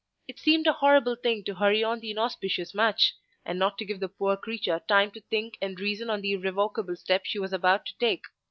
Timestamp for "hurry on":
1.53-1.99